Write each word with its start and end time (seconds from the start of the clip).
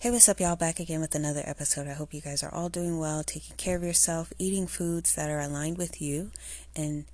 Hey, 0.00 0.10
what's 0.10 0.30
up, 0.30 0.40
y'all? 0.40 0.56
Back 0.56 0.80
again 0.80 1.02
with 1.02 1.14
another 1.14 1.42
episode. 1.44 1.86
I 1.86 1.92
hope 1.92 2.14
you 2.14 2.22
guys 2.22 2.42
are 2.42 2.54
all 2.54 2.70
doing 2.70 2.98
well, 2.98 3.22
taking 3.22 3.54
care 3.58 3.76
of 3.76 3.82
yourself, 3.82 4.32
eating 4.38 4.66
foods 4.66 5.14
that 5.14 5.28
are 5.28 5.40
aligned 5.40 5.76
with 5.76 6.00
you, 6.00 6.30
and 6.74 7.04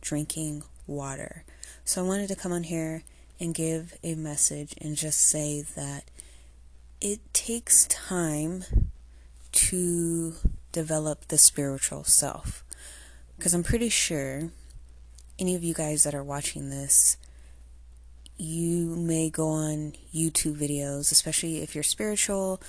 drinking 0.00 0.62
water. 0.86 1.42
So, 1.84 2.04
I 2.04 2.06
wanted 2.06 2.28
to 2.28 2.36
come 2.36 2.52
on 2.52 2.62
here 2.62 3.02
and 3.40 3.52
give 3.52 3.94
a 4.04 4.14
message 4.14 4.76
and 4.80 4.94
just 4.94 5.18
say 5.22 5.62
that 5.74 6.04
it 7.00 7.18
takes 7.34 7.86
time 7.86 8.62
to 9.50 10.34
develop 10.70 11.26
the 11.26 11.38
spiritual 11.38 12.04
self. 12.04 12.62
Because 13.36 13.54
I'm 13.54 13.64
pretty 13.64 13.88
sure 13.88 14.50
any 15.36 15.56
of 15.56 15.64
you 15.64 15.74
guys 15.74 16.04
that 16.04 16.14
are 16.14 16.22
watching 16.22 16.70
this 16.70 17.16
you 18.38 18.96
may 18.96 19.30
go 19.30 19.48
on 19.48 19.94
YouTube 20.14 20.56
videos, 20.56 21.12
especially 21.12 21.62
if 21.62 21.74
you're 21.74 21.84
spiritual. 21.84 22.60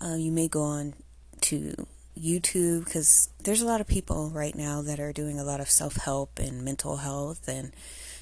Uh, 0.00 0.14
you 0.14 0.30
may 0.30 0.48
go 0.48 0.62
on 0.62 0.94
to 1.42 1.86
YouTube 2.18 2.84
because 2.84 3.28
there's 3.42 3.62
a 3.62 3.66
lot 3.66 3.80
of 3.80 3.86
people 3.86 4.30
right 4.30 4.54
now 4.54 4.82
that 4.82 5.00
are 5.00 5.12
doing 5.12 5.38
a 5.38 5.44
lot 5.44 5.60
of 5.60 5.70
self 5.70 5.96
help 5.96 6.38
and 6.38 6.62
mental 6.64 6.98
health 6.98 7.48
and, 7.48 7.72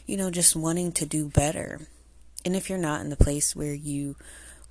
you 0.07 0.17
know, 0.17 0.31
just 0.31 0.57
wanting 0.57 0.93
to 0.93 1.07
do 1.07 1.29
better. 1.29 1.81
And 2.45 2.57
if 2.57 2.69
you're 2.69 2.79
not 2.79 3.01
in 3.01 3.11
the 3.11 3.17
place 3.17 3.55
where 3.55 3.75
you 3.75 4.17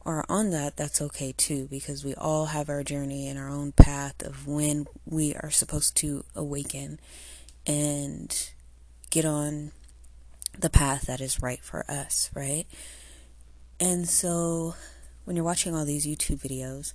are 0.05 0.25
on 0.27 0.49
that, 0.51 0.75
that's 0.75 1.01
okay 1.01 1.33
too 1.35 1.67
because 1.69 2.03
we 2.03 2.13
all 2.15 2.47
have 2.47 2.69
our 2.69 2.83
journey 2.83 3.27
and 3.27 3.39
our 3.39 3.49
own 3.49 3.71
path 3.71 4.21
of 4.23 4.47
when 4.47 4.85
we 5.05 5.33
are 5.35 5.51
supposed 5.51 5.95
to 5.97 6.25
awaken 6.35 6.99
and 7.65 8.51
get 9.09 9.25
on 9.25 9.71
the 10.57 10.69
path 10.69 11.03
that 11.07 11.21
is 11.21 11.41
right 11.41 11.63
for 11.63 11.85
us, 11.89 12.29
right? 12.33 12.65
And 13.79 14.07
so 14.07 14.75
when 15.25 15.35
you're 15.35 15.45
watching 15.45 15.75
all 15.75 15.85
these 15.85 16.05
YouTube 16.05 16.39
videos, 16.39 16.93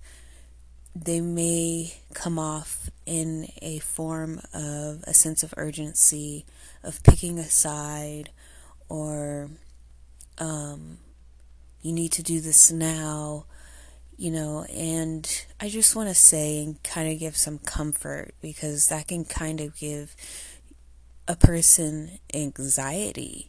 they 0.94 1.20
may 1.20 1.92
come 2.14 2.38
off 2.38 2.90
in 3.06 3.48
a 3.62 3.78
form 3.78 4.40
of 4.52 5.02
a 5.04 5.14
sense 5.14 5.42
of 5.42 5.54
urgency, 5.56 6.44
of 6.82 7.02
picking 7.02 7.38
a 7.38 7.44
side, 7.44 8.30
or 8.88 9.50
um, 10.38 10.98
you 11.82 11.92
need 11.92 12.12
to 12.12 12.22
do 12.22 12.40
this 12.40 12.70
now, 12.72 13.44
you 14.16 14.30
know. 14.30 14.64
And 14.74 15.44
I 15.60 15.68
just 15.68 15.94
want 15.94 16.08
to 16.08 16.14
say 16.14 16.62
and 16.62 16.82
kind 16.82 17.12
of 17.12 17.18
give 17.18 17.36
some 17.36 17.58
comfort 17.58 18.34
because 18.40 18.88
that 18.88 19.08
can 19.08 19.24
kind 19.24 19.60
of 19.60 19.76
give 19.76 20.16
a 21.28 21.36
person 21.36 22.18
anxiety 22.32 23.46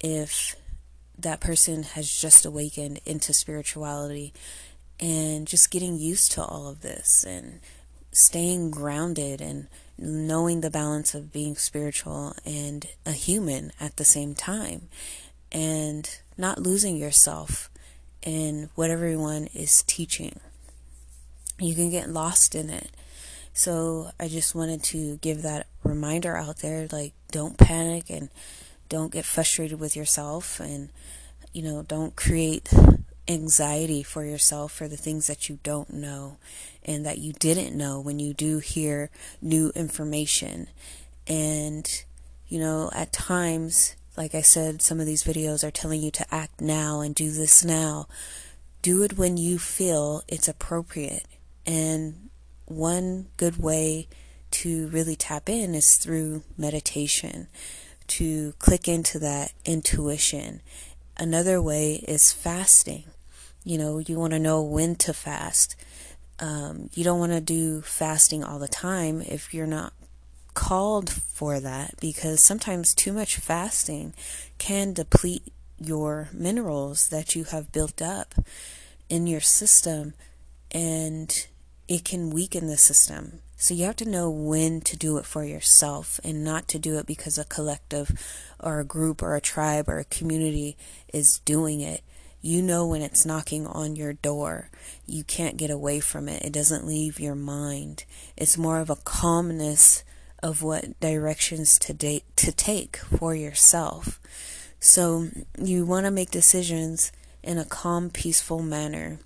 if 0.00 0.56
that 1.18 1.40
person 1.40 1.82
has 1.82 2.10
just 2.10 2.46
awakened 2.46 3.00
into 3.04 3.34
spirituality 3.34 4.32
and 4.98 5.46
just 5.46 5.70
getting 5.70 5.98
used 5.98 6.32
to 6.32 6.42
all 6.42 6.68
of 6.68 6.80
this 6.80 7.24
and 7.24 7.60
staying 8.12 8.70
grounded 8.70 9.42
and 9.42 9.68
knowing 9.98 10.62
the 10.62 10.70
balance 10.70 11.14
of 11.14 11.32
being 11.32 11.54
spiritual 11.54 12.34
and 12.46 12.86
a 13.04 13.12
human 13.12 13.72
at 13.78 13.96
the 13.96 14.04
same 14.04 14.34
time 14.34 14.88
and 15.52 16.20
not 16.38 16.58
losing 16.62 16.96
yourself 16.96 17.68
in 18.22 18.70
what 18.74 18.90
everyone 18.90 19.48
is 19.52 19.82
teaching. 19.82 20.40
You 21.58 21.74
can 21.74 21.90
get 21.90 22.08
lost 22.08 22.54
in 22.54 22.70
it 22.70 22.90
so 23.58 24.12
I 24.20 24.28
just 24.28 24.54
wanted 24.54 24.84
to 24.84 25.16
give 25.16 25.42
that 25.42 25.66
reminder 25.82 26.36
out 26.36 26.58
there 26.58 26.86
like, 26.92 27.12
don't 27.30 27.58
panic 27.58 28.10
and 28.10 28.28
don't 28.88 29.12
get 29.12 29.24
frustrated 29.24 29.78
with 29.78 29.96
yourself 29.96 30.60
and, 30.60 30.88
you 31.52 31.62
know, 31.62 31.82
don't 31.82 32.16
create 32.16 32.72
anxiety 33.28 34.02
for 34.02 34.24
yourself 34.24 34.72
for 34.72 34.88
the 34.88 34.96
things 34.96 35.26
that 35.26 35.48
you 35.48 35.58
don't 35.62 35.92
know 35.92 36.38
and 36.84 37.04
that 37.04 37.18
you 37.18 37.32
didn't 37.34 37.76
know 37.76 38.00
when 38.00 38.18
you 38.18 38.32
do 38.32 38.58
hear 38.58 39.10
new 39.42 39.70
information. 39.74 40.68
And, 41.26 41.86
you 42.48 42.58
know, 42.58 42.90
at 42.94 43.12
times, 43.12 43.94
like 44.16 44.34
I 44.34 44.40
said, 44.40 44.80
some 44.80 44.98
of 44.98 45.06
these 45.06 45.22
videos 45.22 45.62
are 45.62 45.70
telling 45.70 46.00
you 46.00 46.10
to 46.12 46.34
act 46.34 46.60
now 46.60 47.00
and 47.00 47.14
do 47.14 47.30
this 47.30 47.64
now. 47.64 48.08
Do 48.80 49.02
it 49.02 49.18
when 49.18 49.36
you 49.36 49.58
feel 49.58 50.22
it's 50.26 50.48
appropriate. 50.48 51.26
And 51.66 52.30
one 52.64 53.26
good 53.36 53.58
way 53.58 54.08
to 54.50 54.88
really 54.88 55.16
tap 55.16 55.48
in 55.48 55.74
is 55.74 55.96
through 55.96 56.42
meditation, 56.56 57.48
to 58.08 58.52
click 58.58 58.88
into 58.88 59.18
that 59.18 59.52
intuition. 59.64 60.60
Another 61.16 61.60
way 61.60 62.04
is 62.08 62.32
fasting. 62.32 63.04
You 63.64 63.78
know, 63.78 63.98
you 63.98 64.18
want 64.18 64.32
to 64.32 64.38
know 64.38 64.62
when 64.62 64.96
to 64.96 65.12
fast. 65.12 65.76
Um, 66.38 66.88
you 66.94 67.04
don't 67.04 67.18
want 67.18 67.32
to 67.32 67.40
do 67.40 67.82
fasting 67.82 68.44
all 68.44 68.58
the 68.58 68.68
time 68.68 69.20
if 69.20 69.52
you're 69.52 69.66
not 69.66 69.92
called 70.54 71.10
for 71.10 71.60
that 71.60 71.94
because 72.00 72.42
sometimes 72.42 72.94
too 72.94 73.12
much 73.12 73.36
fasting 73.36 74.12
can 74.58 74.92
deplete 74.92 75.52
your 75.78 76.28
minerals 76.32 77.08
that 77.08 77.36
you 77.36 77.44
have 77.44 77.70
built 77.70 78.02
up 78.02 78.34
in 79.08 79.26
your 79.26 79.40
system 79.40 80.14
and 80.70 81.46
it 81.86 82.04
can 82.04 82.30
weaken 82.30 82.66
the 82.66 82.76
system. 82.76 83.40
So 83.60 83.74
you 83.74 83.86
have 83.86 83.96
to 83.96 84.08
know 84.08 84.30
when 84.30 84.80
to 84.82 84.96
do 84.96 85.18
it 85.18 85.26
for 85.26 85.44
yourself 85.44 86.20
and 86.22 86.44
not 86.44 86.68
to 86.68 86.78
do 86.78 86.96
it 86.96 87.06
because 87.06 87.38
a 87.38 87.44
collective 87.44 88.12
or 88.60 88.78
a 88.78 88.84
group 88.84 89.20
or 89.20 89.34
a 89.34 89.40
tribe 89.40 89.88
or 89.88 89.98
a 89.98 90.04
community 90.04 90.76
is 91.12 91.40
doing 91.40 91.80
it. 91.80 92.02
You 92.40 92.62
know 92.62 92.86
when 92.86 93.02
it's 93.02 93.26
knocking 93.26 93.66
on 93.66 93.96
your 93.96 94.12
door. 94.12 94.70
You 95.06 95.24
can't 95.24 95.56
get 95.56 95.70
away 95.70 95.98
from 95.98 96.28
it. 96.28 96.44
It 96.44 96.52
doesn't 96.52 96.86
leave 96.86 97.18
your 97.18 97.34
mind. 97.34 98.04
It's 98.36 98.56
more 98.56 98.78
of 98.78 98.90
a 98.90 98.96
calmness 98.96 100.04
of 100.40 100.62
what 100.62 101.00
directions 101.00 101.80
to 101.80 101.92
date 101.92 102.24
to 102.36 102.52
take 102.52 102.98
for 102.98 103.34
yourself. 103.34 104.20
So 104.78 105.30
you 105.60 105.84
want 105.84 106.06
to 106.06 106.12
make 106.12 106.30
decisions 106.30 107.10
in 107.42 107.58
a 107.58 107.64
calm, 107.64 108.08
peaceful 108.08 108.62
manner 108.62 109.18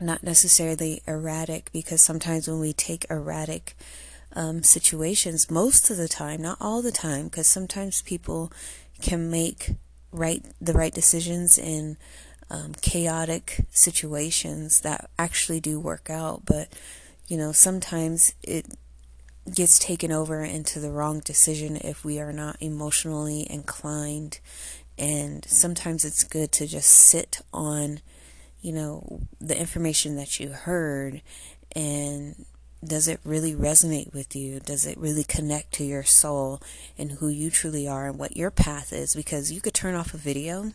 not 0.00 0.22
necessarily 0.22 1.02
erratic 1.06 1.70
because 1.72 2.00
sometimes 2.00 2.48
when 2.48 2.60
we 2.60 2.72
take 2.72 3.06
erratic 3.10 3.76
um, 4.34 4.62
situations, 4.62 5.50
most 5.50 5.90
of 5.90 5.96
the 5.96 6.08
time, 6.08 6.42
not 6.42 6.58
all 6.60 6.82
the 6.82 6.92
time, 6.92 7.24
because 7.24 7.46
sometimes 7.46 8.02
people 8.02 8.52
can 9.00 9.30
make 9.30 9.72
right 10.12 10.44
the 10.60 10.72
right 10.72 10.94
decisions 10.94 11.58
in 11.58 11.96
um, 12.50 12.72
chaotic 12.80 13.64
situations 13.70 14.80
that 14.80 15.08
actually 15.18 15.60
do 15.60 15.78
work 15.78 16.10
out, 16.10 16.42
but 16.44 16.68
you 17.28 17.36
know 17.36 17.52
sometimes 17.52 18.34
it 18.42 18.66
gets 19.54 19.78
taken 19.78 20.12
over 20.12 20.44
into 20.44 20.78
the 20.78 20.90
wrong 20.90 21.20
decision 21.20 21.76
if 21.76 22.04
we 22.04 22.20
are 22.20 22.32
not 22.32 22.56
emotionally 22.60 23.46
inclined. 23.50 24.38
And 24.98 25.44
sometimes 25.46 26.04
it's 26.04 26.24
good 26.24 26.52
to 26.52 26.66
just 26.66 26.90
sit 26.90 27.40
on 27.52 28.00
you 28.60 28.72
know, 28.72 29.20
the 29.40 29.58
information 29.58 30.16
that 30.16 30.38
you 30.38 30.50
heard 30.50 31.22
and 31.74 32.44
does 32.84 33.08
it 33.08 33.20
really 33.24 33.54
resonate 33.54 34.12
with 34.14 34.34
you? 34.34 34.58
Does 34.60 34.86
it 34.86 34.96
really 34.98 35.24
connect 35.24 35.72
to 35.74 35.84
your 35.84 36.02
soul 36.02 36.62
and 36.96 37.12
who 37.12 37.28
you 37.28 37.50
truly 37.50 37.86
are 37.86 38.06
and 38.06 38.18
what 38.18 38.36
your 38.36 38.50
path 38.50 38.92
is? 38.92 39.14
Because 39.14 39.52
you 39.52 39.60
could 39.60 39.74
turn 39.74 39.94
off 39.94 40.14
a 40.14 40.18
video 40.18 40.72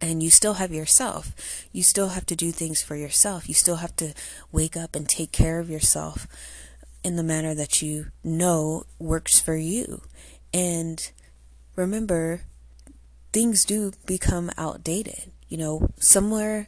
and 0.00 0.22
you 0.22 0.30
still 0.30 0.54
have 0.54 0.72
yourself. 0.72 1.32
You 1.72 1.82
still 1.82 2.10
have 2.10 2.26
to 2.26 2.36
do 2.36 2.52
things 2.52 2.82
for 2.82 2.94
yourself. 2.94 3.48
You 3.48 3.54
still 3.54 3.76
have 3.76 3.96
to 3.96 4.14
wake 4.52 4.76
up 4.76 4.94
and 4.94 5.08
take 5.08 5.32
care 5.32 5.58
of 5.58 5.70
yourself 5.70 6.26
in 7.02 7.16
the 7.16 7.22
manner 7.24 7.54
that 7.54 7.82
you 7.82 8.06
know 8.22 8.84
works 8.98 9.40
for 9.40 9.56
you. 9.56 10.02
And 10.54 11.10
remember, 11.74 12.42
things 13.32 13.64
do 13.64 13.92
become 14.06 14.50
outdated 14.56 15.32
you 15.52 15.58
know, 15.58 15.90
somewhere 15.98 16.66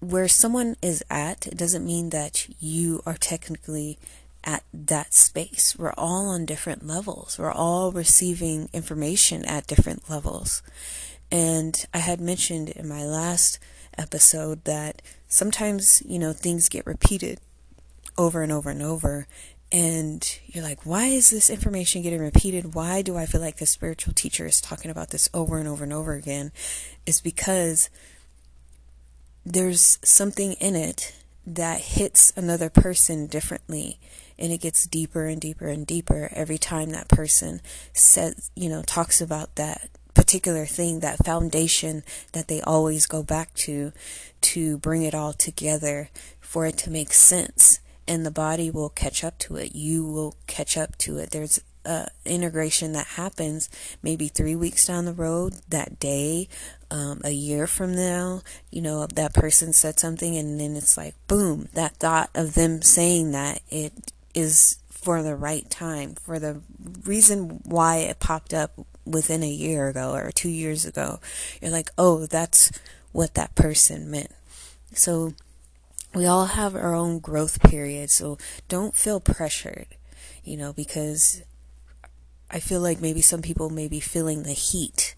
where 0.00 0.26
someone 0.26 0.74
is 0.82 1.00
at, 1.08 1.46
it 1.46 1.56
doesn't 1.56 1.86
mean 1.86 2.10
that 2.10 2.48
you 2.58 3.00
are 3.06 3.14
technically 3.14 3.98
at 4.42 4.64
that 4.74 5.14
space. 5.14 5.76
We're 5.78 5.94
all 5.96 6.26
on 6.26 6.44
different 6.44 6.84
levels. 6.84 7.38
We're 7.38 7.52
all 7.52 7.92
receiving 7.92 8.68
information 8.72 9.44
at 9.44 9.68
different 9.68 10.10
levels. 10.10 10.60
And 11.30 11.86
I 11.94 11.98
had 11.98 12.20
mentioned 12.20 12.70
in 12.70 12.88
my 12.88 13.04
last 13.04 13.60
episode 13.96 14.64
that 14.64 15.02
sometimes, 15.28 16.02
you 16.04 16.18
know, 16.18 16.32
things 16.32 16.68
get 16.68 16.84
repeated 16.84 17.38
over 18.18 18.42
and 18.42 18.50
over 18.50 18.70
and 18.70 18.82
over. 18.82 19.28
And 19.70 20.38
you're 20.46 20.64
like, 20.64 20.84
why 20.84 21.06
is 21.06 21.30
this 21.30 21.48
information 21.48 22.02
getting 22.02 22.20
repeated? 22.20 22.74
Why 22.74 23.02
do 23.02 23.16
I 23.16 23.26
feel 23.26 23.40
like 23.40 23.58
the 23.58 23.66
spiritual 23.66 24.14
teacher 24.14 24.46
is 24.46 24.60
talking 24.60 24.90
about 24.90 25.10
this 25.10 25.28
over 25.32 25.58
and 25.58 25.68
over 25.68 25.84
and 25.84 25.92
over 25.92 26.14
again? 26.14 26.50
It's 27.04 27.20
because 27.20 27.88
there's 29.46 29.98
something 30.04 30.52
in 30.54 30.76
it 30.76 31.14
that 31.46 31.80
hits 31.80 32.32
another 32.36 32.68
person 32.68 33.26
differently 33.26 33.98
and 34.38 34.52
it 34.52 34.60
gets 34.60 34.86
deeper 34.86 35.26
and 35.26 35.40
deeper 35.40 35.68
and 35.68 35.86
deeper 35.86 36.28
every 36.32 36.58
time 36.58 36.90
that 36.90 37.08
person 37.08 37.60
says 37.92 38.50
you 38.54 38.68
know 38.68 38.82
talks 38.82 39.20
about 39.20 39.54
that 39.54 39.88
particular 40.16 40.64
thing, 40.64 41.00
that 41.00 41.24
foundation 41.24 42.02
that 42.32 42.48
they 42.48 42.62
always 42.62 43.04
go 43.04 43.22
back 43.22 43.52
to 43.52 43.92
to 44.40 44.78
bring 44.78 45.02
it 45.02 45.14
all 45.14 45.34
together 45.34 46.08
for 46.40 46.64
it 46.64 46.78
to 46.78 46.90
make 46.90 47.12
sense. 47.12 47.80
And 48.08 48.24
the 48.24 48.30
body 48.30 48.70
will 48.70 48.88
catch 48.88 49.22
up 49.22 49.38
to 49.40 49.56
it. 49.56 49.74
You 49.74 50.06
will 50.06 50.36
catch 50.46 50.76
up 50.76 50.96
to 50.98 51.18
it. 51.18 51.32
There's 51.32 51.60
uh, 51.86 52.06
integration 52.24 52.92
that 52.92 53.06
happens 53.06 53.70
maybe 54.02 54.28
three 54.28 54.56
weeks 54.56 54.86
down 54.86 55.04
the 55.04 55.12
road, 55.12 55.54
that 55.68 55.98
day, 56.00 56.48
um, 56.90 57.20
a 57.24 57.30
year 57.30 57.66
from 57.66 57.94
now, 57.94 58.42
you 58.70 58.82
know, 58.82 59.06
that 59.06 59.34
person 59.34 59.72
said 59.72 59.98
something, 59.98 60.36
and 60.36 60.60
then 60.60 60.76
it's 60.76 60.96
like, 60.96 61.14
boom, 61.28 61.68
that 61.74 61.96
thought 61.96 62.30
of 62.34 62.54
them 62.54 62.82
saying 62.82 63.32
that 63.32 63.60
it 63.70 63.92
is 64.34 64.78
for 64.90 65.22
the 65.22 65.36
right 65.36 65.70
time, 65.70 66.14
for 66.14 66.38
the 66.38 66.60
reason 67.04 67.60
why 67.64 67.98
it 67.98 68.18
popped 68.20 68.52
up 68.52 68.72
within 69.04 69.42
a 69.42 69.48
year 69.48 69.88
ago 69.88 70.14
or 70.14 70.32
two 70.32 70.48
years 70.48 70.84
ago. 70.84 71.20
You're 71.62 71.70
like, 71.70 71.90
oh, 71.96 72.26
that's 72.26 72.72
what 73.12 73.34
that 73.34 73.54
person 73.54 74.10
meant. 74.10 74.32
So 74.92 75.34
we 76.14 76.26
all 76.26 76.46
have 76.46 76.74
our 76.74 76.94
own 76.94 77.18
growth 77.18 77.60
period, 77.62 78.10
so 78.10 78.38
don't 78.68 78.94
feel 78.94 79.20
pressured, 79.20 79.86
you 80.44 80.56
know, 80.56 80.72
because 80.72 81.42
I 82.50 82.60
feel 82.60 82.80
like 82.80 83.00
maybe 83.00 83.20
some 83.20 83.42
people 83.42 83.70
may 83.70 83.88
be 83.88 84.00
feeling 84.00 84.42
the 84.42 84.52
heat 84.52 85.14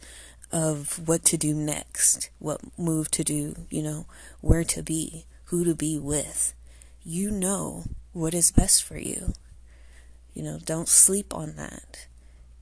of 0.50 1.06
what 1.06 1.24
to 1.24 1.36
do 1.36 1.54
next, 1.54 2.30
what 2.38 2.60
move 2.78 3.10
to 3.12 3.24
do, 3.24 3.54
you 3.70 3.82
know, 3.82 4.06
where 4.40 4.64
to 4.64 4.82
be, 4.82 5.26
who 5.44 5.64
to 5.64 5.74
be 5.74 5.98
with. 5.98 6.54
You 7.04 7.30
know 7.30 7.84
what 8.12 8.34
is 8.34 8.50
best 8.50 8.82
for 8.82 8.98
you. 8.98 9.32
You 10.32 10.42
know, 10.42 10.58
don't 10.64 10.88
sleep 10.88 11.34
on 11.34 11.56
that 11.56 12.06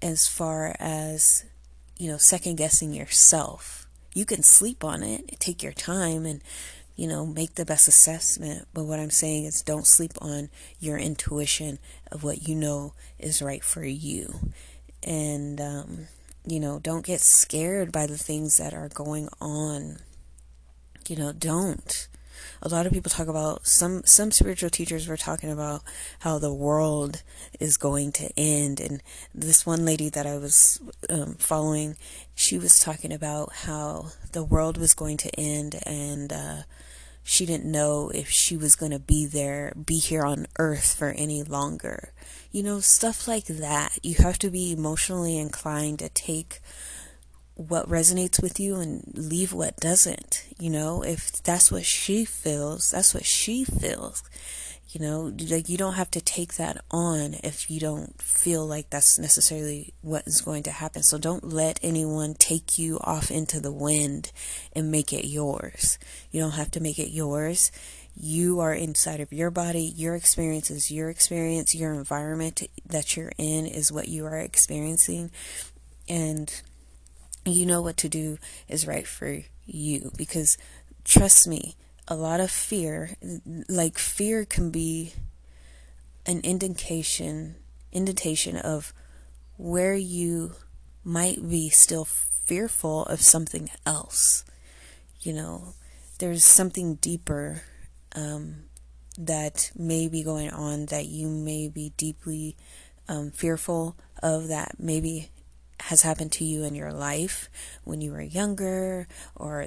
as 0.03 0.27
far 0.27 0.75
as, 0.79 1.45
you 1.97 2.11
know, 2.11 2.17
second 2.17 2.57
guessing 2.57 2.93
yourself. 2.93 3.87
You 4.15 4.25
can 4.25 4.43
sleep 4.43 4.83
on 4.83 5.03
it, 5.03 5.39
take 5.39 5.63
your 5.63 5.73
time 5.73 6.27
and, 6.27 6.41
you 6.97 7.07
know, 7.07 7.27
make 7.27 7.55
the 7.55 7.67
best 7.67 7.87
assessment. 7.89 8.67
But 8.73 8.85
what 8.85 8.99
I'm 8.99 9.11
saying 9.11 9.45
is 9.45 9.63
don't 9.63 9.87
sleep 9.87 10.13
on 10.21 10.49
your 10.81 10.99
intuition 10.99 11.79
of 12.11 12.25
what 12.25 12.49
you 12.49 12.55
know 12.55 12.95
is 13.19 13.43
right 13.43 13.63
for 13.63 13.85
you. 13.85 14.53
And, 15.03 15.61
um, 15.61 16.09
you 16.47 16.59
know, 16.59 16.79
don't 16.79 17.05
get 17.05 17.21
scared 17.21 17.93
by 17.93 18.07
the 18.07 18.17
things 18.17 18.57
that 18.57 18.73
are 18.73 18.89
going 18.89 19.29
on. 19.41 19.99
You 21.07 21.17
know, 21.17 21.33
don't. 21.33 22.09
A 22.63 22.69
lot 22.69 22.87
of 22.87 22.93
people 22.93 23.11
talk 23.11 23.29
about 23.29 23.67
some 23.67 24.03
some 24.05 24.31
spiritual 24.31 24.71
teachers 24.71 25.07
were 25.07 25.17
talking 25.17 25.51
about 25.51 25.83
how 26.21 26.39
the 26.39 26.53
world 26.53 27.23
is 27.61 27.77
going 27.77 28.13
to 28.13 28.31
end, 28.37 28.81
and 28.81 29.03
this 29.35 29.65
one 29.65 29.85
lady 29.85 30.09
that 30.11 30.27
I 30.27 30.37
was 30.37 30.81
um, 31.09 31.35
following, 31.35 31.97
she 32.35 32.59
was 32.59 32.79
talking 32.79 33.13
about 33.13 33.53
how 33.65 34.13
the 34.33 34.45
world 34.45 34.79
was 34.79 34.95
going 34.95 35.17
to 35.19 35.35
end, 35.39 35.77
and 35.85 36.33
uh, 36.33 36.63
she 37.29 37.45
didn't 37.45 37.65
know 37.71 38.09
if 38.15 38.31
she 38.31 38.57
was 38.57 38.77
going 38.77 38.93
to 38.93 39.01
be 39.01 39.27
there, 39.27 39.73
be 39.85 39.99
here 39.99 40.23
on 40.23 40.47
earth 40.61 40.95
for 40.95 41.09
any 41.09 41.43
longer. 41.43 42.13
You 42.53 42.63
know, 42.63 42.79
stuff 42.79 43.27
like 43.27 43.47
that. 43.47 43.99
You 44.05 44.15
have 44.21 44.39
to 44.39 44.49
be 44.49 44.71
emotionally 44.71 45.37
inclined 45.37 45.99
to 45.99 46.09
take 46.09 46.61
what 47.55 47.89
resonates 47.89 48.41
with 48.41 48.61
you 48.61 48.77
and 48.77 49.03
leave 49.13 49.53
what 49.53 49.77
doesn't. 49.79 50.47
You 50.61 50.71
know, 50.71 51.03
if 51.03 51.43
that's 51.43 51.73
what 51.73 51.85
she 51.85 52.25
feels, 52.25 52.93
that's 52.93 53.13
what 53.13 53.27
she 53.27 53.65
feels. 53.65 54.23
You 54.97 55.03
know, 55.03 55.31
like 55.51 55.69
you 55.69 55.77
don't 55.77 55.93
have 55.93 56.11
to 56.13 56.23
take 56.23 56.55
that 56.55 56.83
on 56.91 57.35
if 57.45 57.71
you 57.71 57.79
don't 57.79 58.19
feel 58.19 58.67
like 58.67 58.89
that's 58.89 59.19
necessarily 59.19 59.93
what 60.01 60.27
is 60.27 60.41
going 60.41 60.63
to 60.63 60.71
happen. 60.71 61.03
So 61.03 61.19
don't 61.19 61.45
let 61.45 61.79
anyone 61.83 62.33
take 62.33 62.79
you 62.79 62.99
off 63.03 63.31
into 63.31 63.61
the 63.61 63.71
wind 63.71 64.33
and 64.73 64.91
make 64.91 65.13
it 65.13 65.27
yours. 65.27 65.99
You 66.31 66.41
don't 66.41 66.53
have 66.53 66.71
to 66.71 66.81
make 66.81 66.99
it 66.99 67.11
yours. 67.11 67.71
You 68.19 68.61
are 68.61 68.73
inside 68.73 69.21
of 69.21 69.35
your 69.35 69.51
body. 69.51 69.83
Your 69.83 70.15
experience 70.15 70.71
is 70.71 70.91
your 70.91 71.11
experience. 71.11 71.75
Your 71.75 71.93
environment 71.93 72.63
that 72.87 73.19
you're 73.19 73.33
in 73.37 73.67
is 73.67 73.93
what 73.93 74.09
you 74.09 74.25
are 74.25 74.39
experiencing. 74.39 75.31
And 76.09 76.51
you 77.45 77.67
know 77.67 77.83
what 77.83 77.99
to 77.99 78.09
do 78.09 78.39
is 78.67 78.87
right 78.87 79.07
for 79.07 79.41
you 79.67 80.11
because 80.17 80.57
trust 81.05 81.47
me, 81.47 81.77
a 82.09 82.15
lot 82.15 82.41
of 82.41 82.51
fear, 82.51 83.17
like 83.69 83.99
fear 83.99 84.45
can 84.45 84.71
be 84.71 85.15
an 86.25 86.41
indication 86.41 87.57
indication 87.93 88.57
of 88.57 88.93
where 89.57 89.95
you 89.95 90.53
might 91.03 91.49
be 91.49 91.71
still 91.71 92.05
fearful 92.05 93.05
of 93.05 93.21
something 93.21 93.71
else. 93.87 94.45
You 95.21 95.33
know, 95.33 95.75
there's 96.19 96.45
something 96.45 96.97
deeper 96.97 97.63
um, 98.15 98.65
that 99.19 99.71
may 99.75 100.09
be 100.09 100.23
going 100.23 100.51
on 100.51 100.87
that 100.87 101.07
you 101.07 101.29
may 101.29 101.69
be 101.69 101.93
deeply 101.97 102.57
um, 103.09 103.31
fearful 103.31 103.97
of 104.23 104.49
that 104.49 104.75
maybe 104.79 105.31
has 105.81 106.03
happened 106.03 106.33
to 106.33 106.45
you 106.45 106.65
in 106.65 106.75
your 106.75 106.93
life 106.93 107.49
when 107.85 108.01
you 108.01 108.13
were 108.13 108.23
younger, 108.23 109.07
or 109.35 109.67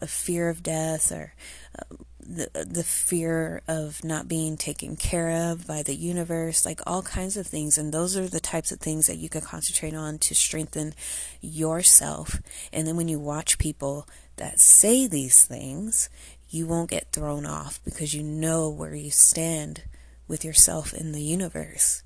a 0.00 0.06
fear 0.06 0.48
of 0.48 0.62
death, 0.62 1.10
or 1.10 1.34
uh, 1.78 1.96
the 2.20 2.48
the 2.68 2.84
fear 2.84 3.62
of 3.66 4.04
not 4.04 4.28
being 4.28 4.56
taken 4.56 4.96
care 4.96 5.50
of 5.50 5.66
by 5.66 5.82
the 5.82 5.94
universe, 5.94 6.64
like 6.64 6.80
all 6.86 7.02
kinds 7.02 7.36
of 7.36 7.46
things. 7.46 7.76
And 7.76 7.92
those 7.92 8.16
are 8.16 8.28
the 8.28 8.40
types 8.40 8.72
of 8.72 8.80
things 8.80 9.06
that 9.06 9.16
you 9.16 9.28
can 9.28 9.40
concentrate 9.40 9.94
on 9.94 10.18
to 10.18 10.34
strengthen 10.34 10.94
yourself. 11.40 12.40
And 12.72 12.86
then 12.86 12.96
when 12.96 13.08
you 13.08 13.18
watch 13.18 13.58
people 13.58 14.06
that 14.36 14.60
say 14.60 15.06
these 15.06 15.44
things, 15.44 16.08
you 16.48 16.66
won't 16.66 16.90
get 16.90 17.12
thrown 17.12 17.46
off 17.46 17.80
because 17.84 18.14
you 18.14 18.22
know 18.22 18.68
where 18.68 18.94
you 18.94 19.10
stand 19.10 19.82
with 20.28 20.44
yourself 20.44 20.92
in 20.94 21.12
the 21.12 21.22
universe. 21.22 22.02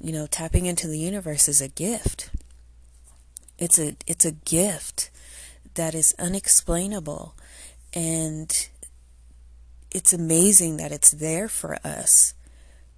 You 0.00 0.12
know, 0.12 0.26
tapping 0.26 0.66
into 0.66 0.86
the 0.86 0.98
universe 0.98 1.48
is 1.48 1.60
a 1.60 1.68
gift. 1.68 2.30
It's 3.58 3.78
a 3.78 3.96
it's 4.06 4.24
a 4.24 4.32
gift 4.32 5.10
that 5.74 5.94
is 5.94 6.14
unexplainable 6.18 7.34
and 7.92 8.50
it's 9.90 10.12
amazing 10.12 10.76
that 10.76 10.92
it's 10.92 11.10
there 11.10 11.48
for 11.48 11.78
us 11.84 12.34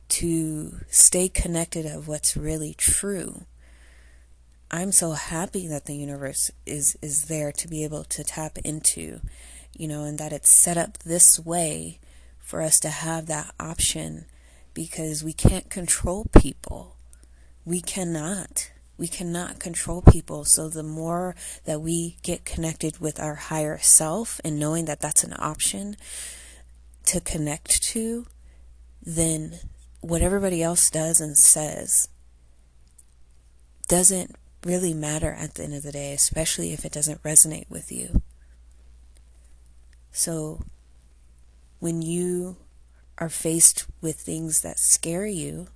to 0.08 0.80
stay 0.88 1.28
connected 1.28 1.86
of 1.86 2.08
what's 2.08 2.36
really 2.36 2.74
true. 2.74 3.44
I'm 4.70 4.92
so 4.92 5.12
happy 5.12 5.66
that 5.68 5.86
the 5.86 5.94
universe 5.94 6.50
is 6.66 6.96
is 7.00 7.26
there 7.26 7.52
to 7.52 7.68
be 7.68 7.84
able 7.84 8.04
to 8.04 8.24
tap 8.24 8.58
into, 8.58 9.20
you 9.76 9.88
know, 9.88 10.04
and 10.04 10.18
that 10.18 10.32
it's 10.32 10.62
set 10.62 10.76
up 10.76 10.98
this 10.98 11.38
way 11.38 11.98
for 12.38 12.60
us 12.60 12.80
to 12.80 12.88
have 12.88 13.26
that 13.26 13.54
option 13.58 14.26
because 14.74 15.24
we 15.24 15.32
can't 15.32 15.70
control 15.70 16.26
people. 16.36 16.96
We 17.64 17.80
cannot. 17.80 18.70
We 19.00 19.08
cannot 19.08 19.58
control 19.58 20.02
people. 20.02 20.44
So 20.44 20.68
the 20.68 20.82
more 20.82 21.34
that 21.64 21.80
we 21.80 22.18
get 22.22 22.44
connected 22.44 22.98
with 22.98 23.18
our 23.18 23.34
higher 23.36 23.78
self 23.78 24.42
and 24.44 24.60
knowing 24.60 24.84
that 24.84 25.00
that's 25.00 25.24
an 25.24 25.34
option 25.38 25.96
to 27.06 27.18
connect 27.18 27.82
to, 27.84 28.26
then 29.02 29.54
what 30.02 30.20
everybody 30.20 30.62
else 30.62 30.90
does 30.90 31.18
and 31.18 31.38
says 31.38 32.10
doesn't 33.88 34.36
really 34.66 34.92
matter 34.92 35.32
at 35.32 35.54
the 35.54 35.64
end 35.64 35.72
of 35.72 35.82
the 35.82 35.92
day, 35.92 36.12
especially 36.12 36.74
if 36.74 36.84
it 36.84 36.92
doesn't 36.92 37.22
resonate 37.22 37.70
with 37.70 37.90
you. 37.90 38.20
So 40.12 40.60
when 41.78 42.02
you 42.02 42.58
are 43.16 43.30
faced 43.30 43.86
with 44.02 44.20
things 44.20 44.60
that 44.60 44.78
scare 44.78 45.26
you, 45.26 45.68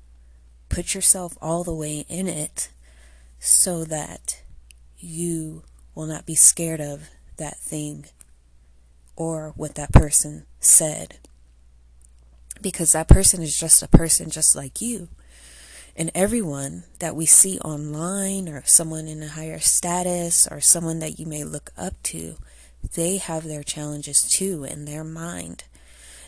put 0.69 0.95
yourself 0.95 1.39
all 1.41 1.65
the 1.65 1.75
way 1.75 2.05
in 2.11 2.29
it 2.29 2.69
so 3.45 3.85
that 3.85 4.43
you 4.99 5.63
will 5.95 6.07
not 6.07 6.25
be 6.25 6.35
scared 6.35 6.81
of 6.81 7.11
that 7.37 7.59
thing 7.59 8.07
or 9.17 9.53
what 9.55 9.75
that 9.75 9.93
person 9.93 10.47
said. 10.61 11.19
Because 12.63 12.93
that 12.93 13.09
person 13.09 13.43
is 13.43 13.57
just 13.57 13.83
a 13.83 13.89
person 13.89 14.31
just 14.31 14.57
like 14.57 14.81
you. 14.81 15.09
And 15.95 16.11
everyone 16.15 16.85
that 17.01 17.15
we 17.15 17.27
see 17.27 17.59
online, 17.61 18.49
or 18.49 18.63
someone 18.65 19.07
in 19.07 19.23
a 19.23 19.29
higher 19.29 19.61
status, 19.61 20.49
or 20.51 20.61
someone 20.61 20.99
that 21.01 21.19
you 21.21 21.27
may 21.27 21.45
look 21.45 21.71
up 21.77 22.03
to, 22.05 22.37
they 22.95 23.19
have 23.19 23.45
their 23.45 23.63
challenges 23.63 24.23
too 24.23 24.65
in 24.65 24.87
their 24.87 25.05
mind. 25.05 25.65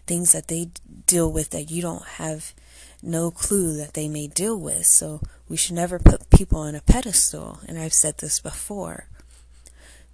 Things 0.06 0.32
that 0.32 0.48
they 0.48 0.68
deal 1.06 1.32
with 1.32 1.50
that 1.50 1.70
you 1.70 1.82
don't 1.82 2.04
have 2.04 2.54
no 3.02 3.30
clue 3.30 3.76
that 3.76 3.94
they 3.94 4.08
may 4.08 4.26
deal 4.26 4.58
with. 4.58 4.86
So 4.86 5.20
we 5.48 5.56
should 5.56 5.74
never 5.74 5.98
put 5.98 6.30
people 6.30 6.58
on 6.58 6.74
a 6.74 6.80
pedestal. 6.80 7.60
And 7.68 7.78
I've 7.78 7.92
said 7.92 8.18
this 8.18 8.40
before. 8.40 9.06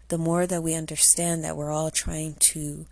The 0.09 0.19
more 0.19 0.47
that 0.47 0.63
we 0.63 0.75
understand 0.75 1.43
that 1.43 1.57
we're 1.57 1.71
all 1.71 1.91
trying 1.91 2.35
to 2.35 2.87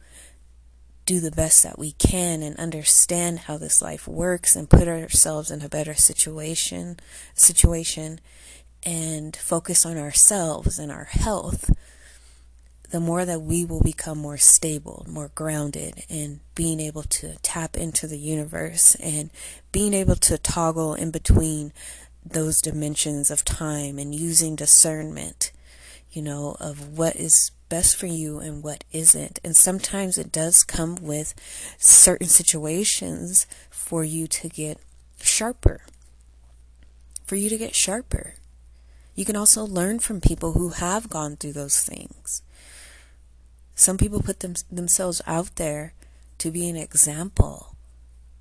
do 1.05 1.21
the 1.21 1.31
best 1.31 1.63
that 1.63 1.79
we 1.79 1.93
can 1.93 2.43
and 2.43 2.57
understand 2.57 3.41
how 3.41 3.59
this 3.59 3.83
life 3.83 4.07
works 4.07 4.55
and 4.55 4.71
put 4.71 4.87
ourselves 4.87 5.51
in 5.51 5.61
a 5.61 5.69
better 5.69 5.95
situation 5.95 7.01
situation 7.35 8.21
and 8.85 9.37
focus 9.37 9.85
on 9.85 9.99
ourselves 9.99 10.79
and 10.79 10.91
our 10.91 11.05
health, 11.05 11.71
the 12.91 13.01
more 13.01 13.25
that 13.25 13.43
we 13.43 13.65
will 13.65 13.81
become 13.81 14.19
more 14.19 14.37
stable, 14.37 15.07
more 15.09 15.31
grounded, 15.35 16.05
and 16.11 16.41
being 16.55 16.81
able 16.81 17.05
to 17.05 17.37
tap 17.43 17.77
into 17.77 18.07
the 18.07 18.19
universe 18.19 18.97
and 18.97 19.31
being 19.71 19.95
able 19.95 20.17
to 20.17 20.37
toggle 20.39 20.95
in 20.95 21.11
between 21.11 21.73
those 22.25 22.61
dimensions 22.61 23.31
of 23.31 23.45
time 23.45 23.99
and 23.99 24.15
using 24.15 24.57
discernment, 24.57 25.53
you 26.11 26.21
know, 26.21 26.57
of 26.59 26.99
what 26.99 27.17
is 27.17 27.53
best 27.69 27.97
for 27.97 28.07
you 28.07 28.41
and 28.41 28.65
what 28.65 28.83
isn't. 28.93 29.39
And 29.45 29.57
sometimes 29.57 30.19
it 30.19 30.33
does 30.33 30.65
come 30.65 30.97
with 30.97 31.35
certain 31.79 32.27
situations 32.27 33.47
for 33.71 34.03
you 34.03 34.27
to 34.27 34.49
get 34.49 34.79
sharper. 35.21 35.83
For 37.25 37.37
you 37.37 37.49
to 37.49 37.57
get 37.57 37.77
sharper. 37.77 38.35
You 39.15 39.25
can 39.25 39.37
also 39.37 39.65
learn 39.65 40.01
from 40.01 40.21
people 40.21 40.53
who 40.53 40.71
have 40.71 41.09
gone 41.09 41.37
through 41.37 41.53
those 41.53 41.79
things. 41.79 42.43
Some 43.81 43.97
people 43.97 44.21
put 44.21 44.41
them, 44.41 44.57
themselves 44.71 45.23
out 45.27 45.57
there 45.57 45.95
to 46.37 46.51
be 46.51 46.69
an 46.69 46.77
example 46.77 47.77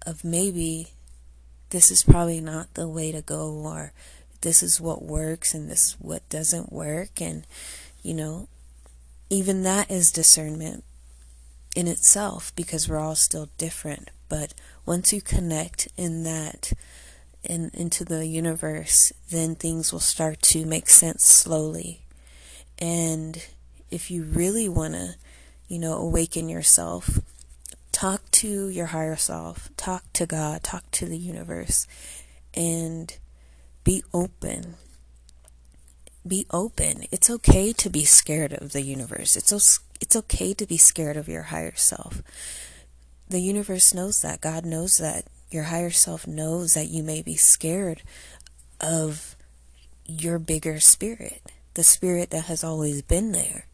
of 0.05 0.25
maybe 0.25 0.89
this 1.69 1.89
is 1.89 2.03
probably 2.03 2.41
not 2.41 2.73
the 2.73 2.89
way 2.89 3.13
to 3.13 3.21
go 3.21 3.49
or 3.53 3.93
this 4.41 4.61
is 4.61 4.81
what 4.81 5.01
works 5.01 5.53
and 5.53 5.69
this 5.69 5.95
what 5.97 6.27
doesn't 6.27 6.73
work. 6.73 7.21
And 7.21 7.47
you 8.03 8.13
know 8.13 8.49
even 9.29 9.63
that 9.63 9.89
is 9.89 10.11
discernment 10.11 10.83
in 11.73 11.87
itself 11.87 12.53
because 12.57 12.89
we're 12.89 12.99
all 12.99 13.15
still 13.15 13.47
different. 13.57 14.09
But 14.27 14.53
once 14.85 15.13
you 15.13 15.21
connect 15.21 15.87
in 15.95 16.23
that 16.23 16.73
in 17.45 17.71
into 17.73 18.03
the 18.03 18.27
universe 18.27 19.13
then 19.29 19.55
things 19.55 19.93
will 19.93 20.01
start 20.01 20.41
to 20.41 20.65
make 20.65 20.89
sense 20.89 21.23
slowly. 21.23 22.01
And 22.77 23.41
if 23.89 24.11
you 24.11 24.23
really 24.23 24.67
want 24.67 24.95
to 24.95 25.15
you 25.69 25.77
know, 25.77 25.93
awaken 25.93 26.49
yourself. 26.49 27.19
Talk 27.91 28.29
to 28.31 28.67
your 28.69 28.87
higher 28.87 29.15
self. 29.15 29.69
Talk 29.77 30.03
to 30.13 30.25
God. 30.25 30.63
Talk 30.63 30.89
to 30.91 31.05
the 31.05 31.17
universe. 31.17 31.87
And 32.55 33.15
be 33.83 34.03
open. 34.13 34.75
Be 36.27 36.45
open. 36.51 37.03
It's 37.11 37.29
okay 37.29 37.71
to 37.73 37.89
be 37.89 38.03
scared 38.03 38.53
of 38.53 38.71
the 38.71 38.81
universe. 38.81 39.37
It's, 39.37 39.79
it's 40.01 40.15
okay 40.15 40.53
to 40.55 40.65
be 40.65 40.77
scared 40.77 41.17
of 41.17 41.27
your 41.27 41.43
higher 41.43 41.75
self. 41.75 42.23
The 43.29 43.39
universe 43.39 43.93
knows 43.93 44.21
that. 44.23 44.41
God 44.41 44.65
knows 44.65 44.97
that. 44.97 45.25
Your 45.51 45.63
higher 45.63 45.91
self 45.91 46.25
knows 46.25 46.73
that 46.73 46.89
you 46.89 47.03
may 47.03 47.21
be 47.21 47.35
scared 47.35 48.01
of 48.81 49.35
your 50.05 50.39
bigger 50.39 50.79
spirit, 50.79 51.51
the 51.75 51.83
spirit 51.83 52.31
that 52.31 52.45
has 52.45 52.63
always 52.63 53.03
been 53.03 53.31
there 53.33 53.65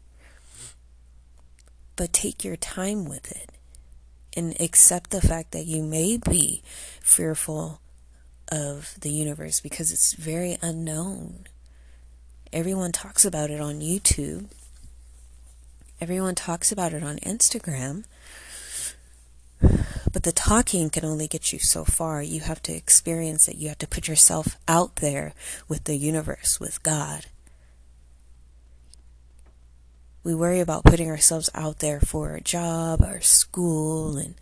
but 1.96 2.12
take 2.12 2.44
your 2.44 2.56
time 2.56 3.06
with 3.06 3.32
it 3.32 3.50
and 4.36 4.54
accept 4.60 5.10
the 5.10 5.22
fact 5.22 5.52
that 5.52 5.64
you 5.64 5.82
may 5.82 6.18
be 6.18 6.62
fearful 7.00 7.80
of 8.52 8.94
the 9.00 9.10
universe 9.10 9.60
because 9.60 9.90
it's 9.90 10.14
very 10.14 10.58
unknown. 10.62 11.46
Everyone 12.52 12.92
talks 12.92 13.24
about 13.24 13.50
it 13.50 13.60
on 13.60 13.80
YouTube. 13.80 14.46
Everyone 16.00 16.34
talks 16.34 16.70
about 16.70 16.92
it 16.92 17.02
on 17.02 17.16
Instagram. 17.18 18.04
But 19.60 20.22
the 20.22 20.32
talking 20.32 20.90
can 20.90 21.04
only 21.04 21.26
get 21.26 21.52
you 21.52 21.58
so 21.58 21.84
far. 21.84 22.22
You 22.22 22.40
have 22.40 22.62
to 22.62 22.72
experience 22.72 23.48
it. 23.48 23.56
You 23.56 23.68
have 23.68 23.78
to 23.78 23.88
put 23.88 24.06
yourself 24.06 24.56
out 24.68 24.96
there 24.96 25.34
with 25.68 25.84
the 25.84 25.96
universe, 25.96 26.60
with 26.60 26.82
God 26.82 27.26
we 30.26 30.34
worry 30.34 30.58
about 30.58 30.82
putting 30.82 31.08
ourselves 31.08 31.48
out 31.54 31.78
there 31.78 32.00
for 32.00 32.34
a 32.34 32.40
job 32.40 33.00
or 33.00 33.20
school 33.20 34.16
and 34.16 34.34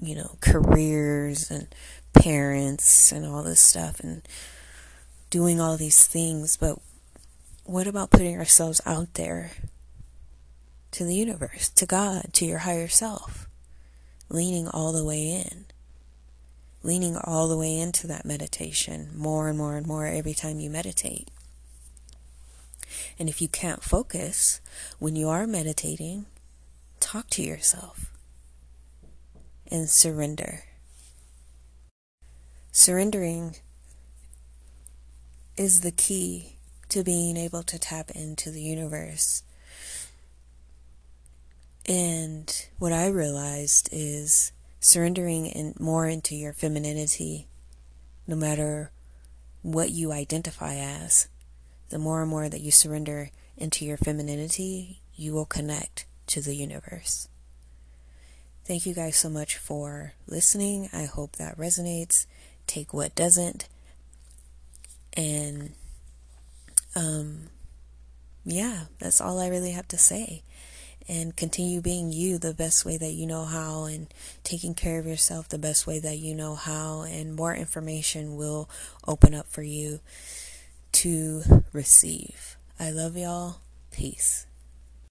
you 0.00 0.14
know 0.14 0.36
careers 0.40 1.50
and 1.50 1.66
parents 2.14 3.12
and 3.12 3.26
all 3.26 3.42
this 3.42 3.60
stuff 3.60 4.00
and 4.00 4.22
doing 5.28 5.60
all 5.60 5.76
these 5.76 6.06
things 6.06 6.56
but 6.56 6.78
what 7.64 7.86
about 7.86 8.10
putting 8.10 8.38
ourselves 8.38 8.80
out 8.86 9.12
there 9.14 9.50
to 10.92 11.04
the 11.04 11.14
universe 11.14 11.68
to 11.68 11.84
god 11.84 12.32
to 12.32 12.46
your 12.46 12.60
higher 12.60 12.88
self? 12.88 13.46
Leaning 14.30 14.66
all 14.68 14.92
the 14.92 15.04
way 15.04 15.44
in. 15.46 15.66
Leaning 16.82 17.18
all 17.22 17.48
the 17.48 17.58
way 17.58 17.78
into 17.78 18.06
that 18.06 18.24
meditation 18.24 19.10
more 19.14 19.50
and 19.50 19.58
more 19.58 19.76
and 19.76 19.86
more 19.86 20.06
every 20.06 20.32
time 20.32 20.58
you 20.58 20.70
meditate 20.70 21.28
and 23.18 23.28
if 23.28 23.40
you 23.40 23.48
can't 23.48 23.82
focus 23.82 24.60
when 24.98 25.16
you 25.16 25.28
are 25.28 25.46
meditating, 25.46 26.26
talk 27.00 27.28
to 27.30 27.42
yourself 27.42 28.12
and 29.70 29.88
surrender. 29.88 30.64
Surrendering 32.72 33.56
is 35.56 35.80
the 35.80 35.90
key 35.90 36.56
to 36.88 37.02
being 37.02 37.36
able 37.36 37.62
to 37.64 37.78
tap 37.78 38.10
into 38.12 38.50
the 38.50 38.62
universe. 38.62 39.42
And 41.86 42.68
what 42.78 42.92
I 42.92 43.08
realized 43.08 43.88
is 43.90 44.52
surrendering 44.80 45.46
in 45.46 45.74
more 45.78 46.06
into 46.06 46.34
your 46.34 46.52
femininity, 46.52 47.46
no 48.26 48.36
matter 48.36 48.92
what 49.62 49.90
you 49.90 50.12
identify 50.12 50.74
as 50.76 51.28
the 51.90 51.98
more 51.98 52.20
and 52.20 52.30
more 52.30 52.48
that 52.48 52.60
you 52.60 52.70
surrender 52.70 53.30
into 53.56 53.84
your 53.84 53.96
femininity, 53.96 55.00
you 55.14 55.32
will 55.32 55.46
connect 55.46 56.06
to 56.28 56.40
the 56.40 56.54
universe. 56.54 57.28
Thank 58.64 58.84
you 58.84 58.94
guys 58.94 59.16
so 59.16 59.30
much 59.30 59.56
for 59.56 60.12
listening. 60.26 60.90
I 60.92 61.04
hope 61.04 61.36
that 61.36 61.56
resonates. 61.56 62.26
Take 62.66 62.92
what 62.92 63.14
doesn't. 63.14 63.66
And 65.14 65.72
um 66.94 67.48
yeah, 68.44 68.84
that's 68.98 69.20
all 69.20 69.40
I 69.40 69.48
really 69.48 69.72
have 69.72 69.88
to 69.88 69.98
say. 69.98 70.42
And 71.08 71.34
continue 71.34 71.80
being 71.80 72.12
you 72.12 72.36
the 72.36 72.52
best 72.52 72.84
way 72.84 72.98
that 72.98 73.12
you 73.12 73.26
know 73.26 73.46
how 73.46 73.84
and 73.84 74.12
taking 74.44 74.74
care 74.74 74.98
of 74.98 75.06
yourself 75.06 75.48
the 75.48 75.58
best 75.58 75.86
way 75.86 75.98
that 76.00 76.18
you 76.18 76.34
know 76.34 76.54
how 76.54 77.02
and 77.02 77.34
more 77.34 77.54
information 77.54 78.36
will 78.36 78.68
open 79.06 79.34
up 79.34 79.46
for 79.46 79.62
you 79.62 80.00
to 80.92 81.62
receive. 81.72 82.56
I 82.78 82.90
love 82.90 83.16
y'all. 83.16 83.60
Peace. 83.90 84.47